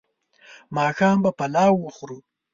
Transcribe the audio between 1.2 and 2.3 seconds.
به پلاو وخورو